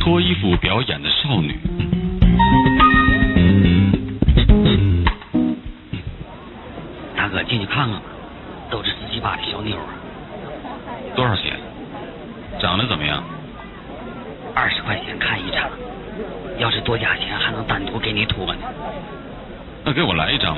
[0.00, 1.58] 脱衣服表演的少女。
[7.16, 8.02] 大哥，进去看看吧，
[8.70, 9.94] 都是十七八的小妞啊。
[11.16, 11.58] 多少钱？
[12.60, 13.24] 长得怎么样？
[14.54, 15.68] 二十块钱看一场，
[16.58, 18.60] 要是多加钱还能单独给你脱呢。
[19.84, 20.56] 那给我来一张。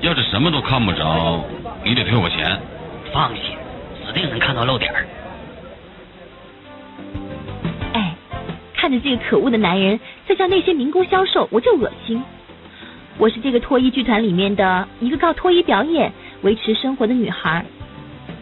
[0.00, 1.44] 要是什么都看不着，
[1.84, 2.60] 你得退我钱。
[3.12, 3.56] 放心，
[4.04, 5.06] 指定能看到露点儿。
[8.86, 12.22] 看着这个可恶的男人在向那些民工销售，我就恶心。
[13.18, 17.66] 我是这个脱衣剧团里面的一个靠脱衣表演维持生活的女孩。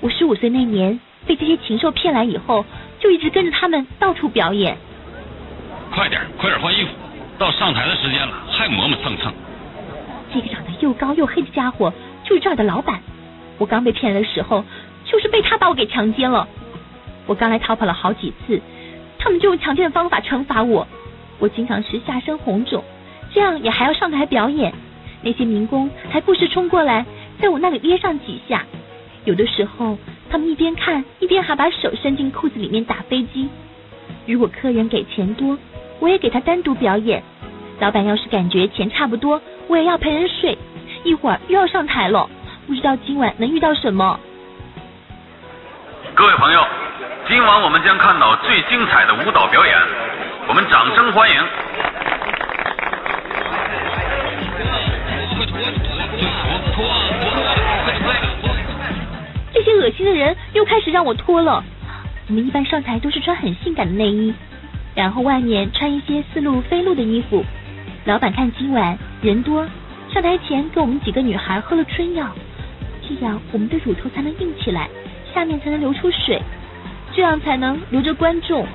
[0.03, 2.67] 我十五岁那年被这些禽兽骗来以后，
[3.01, 4.77] 就一直跟着他们到处表演。
[5.91, 6.91] 快点，快点换衣服，
[7.39, 9.33] 到上台的时间了，还磨磨蹭蹭。
[10.35, 11.91] 这个长得又高又黑的家伙
[12.23, 13.01] 就是这儿的老板。
[13.57, 14.63] 我刚被骗来的时候，
[15.07, 16.47] 就是被他把我给强奸了。
[17.25, 18.61] 我刚来逃跑了好几次，
[19.25, 20.87] 他们就用强奸的方法惩罚我。
[21.39, 22.85] 我经常是下身红肿，
[23.33, 24.75] 这样也还要上台表演。
[25.23, 27.07] 那些民工还不时冲过来，
[27.41, 28.67] 在我那里捏上几下。
[29.25, 29.97] 有的时候，
[30.29, 33.49] 他们一边看一边还把手伸进裤子里面打飞机。
[34.27, 35.57] 如果客人给钱多，
[36.01, 37.23] 我也给他单独表演。
[37.81, 40.59] 老板要是感觉钱差不多，我也要陪人睡。
[41.03, 42.29] 一会儿又要上台了，
[42.67, 44.21] 不知道今晚能遇到什么。
[46.15, 46.61] 各位朋友，
[47.27, 49.75] 今晚我们将看到最精彩的舞蹈表演，
[50.47, 51.37] 我们掌声欢迎。
[59.53, 61.65] 这些恶心的人又开始让我脱了。
[62.29, 64.35] 我们一般上台都是穿很性感的内衣，
[64.95, 67.45] 然后外面穿一些似露非露的衣服。
[68.05, 69.67] 老板看今晚人多，
[70.13, 72.29] 上台前给我们几个女孩喝了春药，
[73.03, 74.89] 这样我们的乳头才能硬起来，
[75.35, 76.41] 下面才能流出水，
[77.15, 78.67] 这样才能留着观众。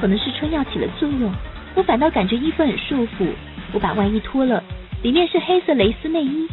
[0.00, 1.30] 可能是春药起了作用，
[1.74, 3.28] 我反倒感觉衣服很束缚。
[3.72, 4.62] 我把外衣脱了，
[5.02, 6.48] 里面是黑色蕾丝内衣，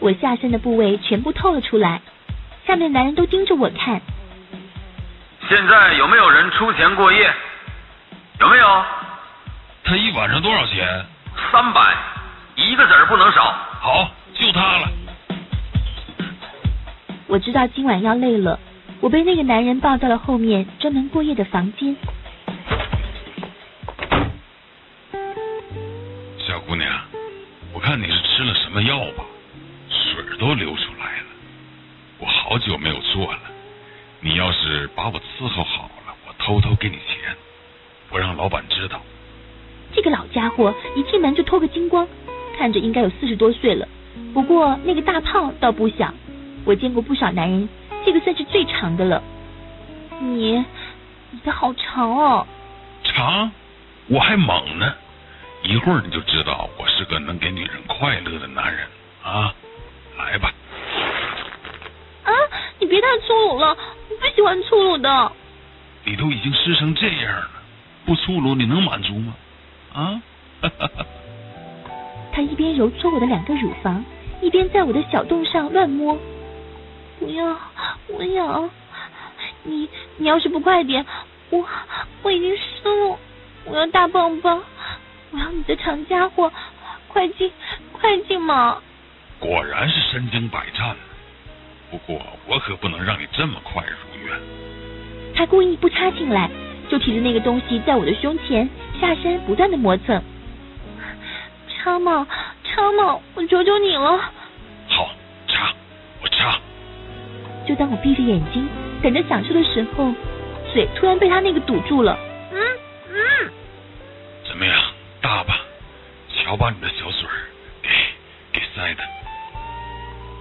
[0.00, 2.00] 我下身的部位全部透了出来。
[2.66, 4.00] 下面男人都盯着我看。
[5.48, 7.30] 现在有没有人出钱过夜？
[8.40, 8.84] 有没有？
[9.84, 11.06] 他一晚上多少钱？
[11.52, 11.94] 三百，
[12.56, 13.42] 一个子儿不能少。
[13.80, 14.88] 好，就他了。
[17.26, 18.58] 我知道今晚要累了，
[19.00, 21.94] 我被那个男人抱到了后面专门过夜的房间。
[26.38, 26.90] 小姑娘，
[27.74, 29.24] 我看你是吃了什么药吧，
[29.90, 31.26] 水都流出来了。
[32.18, 33.38] 我好久没有做了，
[34.20, 37.36] 你要是把我伺候好了，我偷偷给你钱，
[38.10, 39.00] 不让老板知道。
[39.94, 42.06] 这个老家伙一进门就脱个精光，
[42.58, 43.88] 看着应该有四十多岁了，
[44.34, 46.12] 不过那个大炮倒不小。
[46.64, 47.68] 我见过不少男人，
[48.04, 49.22] 这个算是最长的了。
[50.20, 50.64] 你，
[51.30, 52.46] 你的好长哦。
[53.04, 53.50] 长？
[54.08, 54.92] 我还猛呢，
[55.62, 58.86] 一会儿你就知道我是个能给女人快乐的男人
[59.22, 59.54] 啊！
[60.18, 60.52] 来吧。
[62.24, 62.32] 啊！
[62.78, 65.32] 你别太粗鲁了，我不喜欢粗鲁的。
[66.04, 67.59] 你都已经湿成这样了，
[68.04, 69.34] 不粗鲁你能满足吗？
[69.92, 70.22] 啊！
[72.32, 74.04] 他一边揉搓我的两个乳房，
[74.40, 76.16] 一边在我的小洞上乱摸。
[77.18, 77.58] 不要，
[78.08, 78.70] 我要！
[79.64, 81.04] 你你要是不快点，
[81.50, 81.66] 我
[82.22, 83.18] 我已经湿了。
[83.66, 84.62] 我要大棒棒，
[85.32, 86.50] 我要你的长家伙，
[87.08, 87.52] 快进
[87.92, 88.80] 快进嘛！
[89.38, 90.96] 果然是身经百战，
[91.90, 94.40] 不过我可不能让你这么快如愿。
[95.34, 96.48] 他故意不插进来，
[96.90, 98.68] 就提着那个东西在我的胸前
[99.00, 100.20] 下身不断的磨蹭。
[101.68, 102.26] 插嘛
[102.64, 104.18] 插嘛，我求求你了！
[104.88, 105.08] 好，
[105.46, 105.72] 插，
[106.20, 106.58] 我插。
[107.66, 108.68] 就当我闭着眼睛
[109.02, 110.12] 等着享受的时候，
[110.72, 112.18] 嘴突然被他那个堵住了。
[112.52, 112.60] 嗯
[113.08, 113.50] 嗯。
[114.48, 114.74] 怎么样，
[115.22, 115.60] 大吧？
[116.28, 117.38] 瞧把你的小嘴儿
[117.82, 117.88] 给
[118.52, 119.02] 给塞的。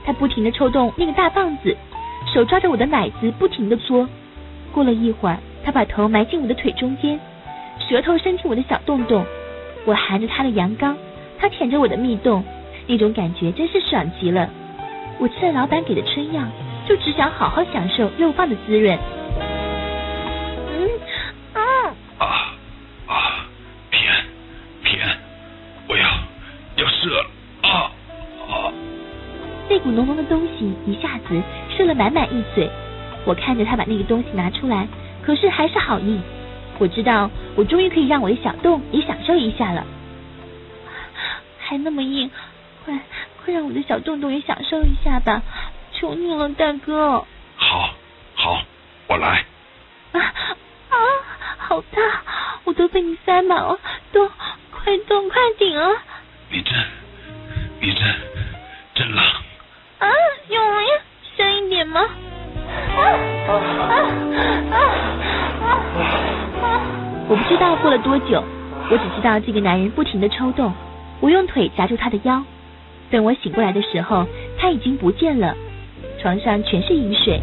[0.06, 1.78] 他不停的抽动那个大棒子，
[2.34, 4.10] 手抓着我的奶子不停的搓。
[4.72, 7.20] 过了一会儿，他把头埋进我的腿中间，
[7.90, 9.26] 舌头伸进我的小洞洞。
[9.86, 10.98] 我含着他的阳刚，
[11.38, 12.44] 他舔着我的蜜洞，
[12.88, 14.50] 那种感觉真是爽极了。
[15.20, 16.44] 我吃了老板给的春药。
[16.88, 18.98] 就只想好好享受肉棒的滋润。
[20.74, 20.90] 嗯
[21.54, 21.62] 啊
[22.18, 22.26] 啊
[23.06, 23.46] 啊！
[23.92, 24.02] 偏
[24.84, 25.08] 偏，
[25.88, 26.04] 我要
[26.78, 27.28] 要射了
[27.62, 27.92] 啊
[28.50, 28.74] 啊！
[29.70, 31.40] 那股浓浓的东西一下子
[31.78, 32.68] 射了满满一嘴。
[33.24, 34.88] 我看着他把那个东西拿出来，
[35.30, 36.20] 可是还是好硬。
[36.80, 39.86] 我知道我我终于可以让我的小洞也享受一下了。
[41.60, 42.32] 还那么硬，
[42.84, 42.98] 快
[43.44, 45.44] 快让我的小洞洞也享受一下吧，
[45.94, 47.24] 求你了，大哥。
[47.58, 47.94] 好，
[48.34, 48.64] 好，
[49.06, 49.46] 我来。
[50.14, 50.96] 啊啊，
[51.58, 52.02] 好大，
[52.64, 53.78] 我都被你塞满了，
[54.12, 54.32] 洞，
[54.72, 55.92] 快动，快顶啊！
[56.50, 56.74] 你真，
[57.82, 58.04] 你真，
[58.96, 59.24] 真冷。
[60.00, 60.10] 啊，
[60.48, 60.94] 有人呀，
[61.38, 62.02] 深一点吗？
[67.70, 68.44] 道过了多久，
[68.90, 70.74] 我只知道这个男人不停的抽动。
[71.20, 72.44] 我用腿夹住他的腰，
[73.12, 74.26] 等我醒过来的时候，
[74.58, 75.54] 他已经不见了，
[76.20, 77.40] 床上全是雨水。